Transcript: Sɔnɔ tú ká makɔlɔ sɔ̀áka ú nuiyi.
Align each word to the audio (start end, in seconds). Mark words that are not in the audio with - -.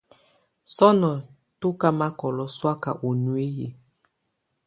Sɔnɔ 0.75 1.11
tú 1.59 1.67
ká 1.79 1.89
makɔlɔ 1.99 2.45
sɔ̀áka 2.57 2.91
ú 3.07 3.09
nuiyi. 3.23 3.67